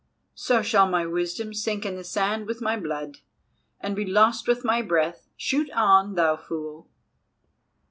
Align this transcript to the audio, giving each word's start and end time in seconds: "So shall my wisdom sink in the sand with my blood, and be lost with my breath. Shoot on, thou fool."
"So 0.33 0.63
shall 0.63 0.89
my 0.89 1.05
wisdom 1.05 1.53
sink 1.53 1.85
in 1.85 1.95
the 1.95 2.03
sand 2.03 2.47
with 2.47 2.59
my 2.59 2.75
blood, 2.75 3.19
and 3.79 3.95
be 3.95 4.03
lost 4.03 4.47
with 4.47 4.65
my 4.65 4.81
breath. 4.81 5.27
Shoot 5.37 5.69
on, 5.75 6.15
thou 6.15 6.37
fool." 6.37 6.87